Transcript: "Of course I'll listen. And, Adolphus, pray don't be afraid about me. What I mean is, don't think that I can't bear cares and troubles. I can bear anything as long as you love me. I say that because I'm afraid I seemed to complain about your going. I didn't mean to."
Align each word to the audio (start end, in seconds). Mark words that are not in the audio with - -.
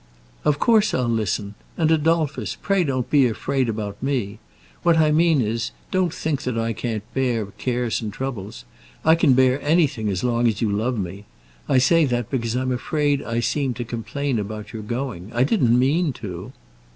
"Of 0.43 0.57
course 0.57 0.95
I'll 0.95 1.07
listen. 1.07 1.53
And, 1.77 1.91
Adolphus, 1.91 2.57
pray 2.59 2.83
don't 2.83 3.07
be 3.11 3.27
afraid 3.27 3.69
about 3.69 4.01
me. 4.01 4.39
What 4.81 4.97
I 4.97 5.11
mean 5.11 5.41
is, 5.41 5.69
don't 5.91 6.11
think 6.11 6.41
that 6.41 6.57
I 6.57 6.73
can't 6.73 7.03
bear 7.13 7.45
cares 7.59 8.01
and 8.01 8.11
troubles. 8.11 8.65
I 9.05 9.13
can 9.13 9.33
bear 9.33 9.61
anything 9.61 10.09
as 10.09 10.23
long 10.23 10.47
as 10.47 10.59
you 10.59 10.71
love 10.71 10.97
me. 10.97 11.25
I 11.69 11.77
say 11.77 12.05
that 12.05 12.31
because 12.31 12.55
I'm 12.55 12.71
afraid 12.71 13.21
I 13.21 13.41
seemed 13.41 13.75
to 13.75 13.83
complain 13.85 14.39
about 14.39 14.73
your 14.73 14.81
going. 14.81 15.31
I 15.35 15.43
didn't 15.43 15.77
mean 15.77 16.13
to." 16.13 16.51